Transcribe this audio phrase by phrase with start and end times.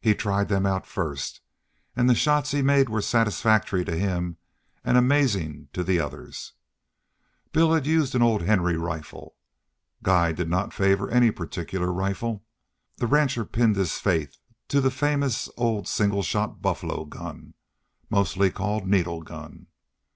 [0.00, 1.40] He tried them out first,
[1.96, 4.36] and the shots he made were satisfactory to him
[4.84, 6.52] and amazing to the others.
[7.50, 9.34] Bill had used an old Henry rifle.
[10.04, 12.44] Guy did not favor any particular rifle.
[12.98, 14.36] The rancher pinned his faith
[14.68, 17.54] to the famous old single shot buffalo gun,
[18.08, 19.66] mostly called needle gun.